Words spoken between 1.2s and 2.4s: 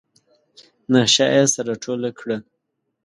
يې سره ټوله کړه.